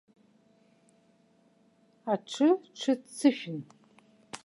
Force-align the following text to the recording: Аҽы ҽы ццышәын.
Аҽы 2.13 2.49
ҽы 2.79 2.93
ццышәын. 3.15 3.59